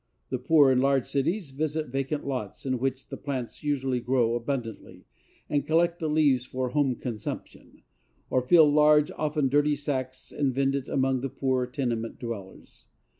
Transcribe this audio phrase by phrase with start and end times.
[0.31, 5.05] The poor in large cities visit vacant lots, in which the plants usually grow abundantly,
[5.47, 7.83] and collect the leaves for home consumption,
[8.27, 12.85] or fill large, often dirty, sacks, and vend it among the poor tenement dwellers.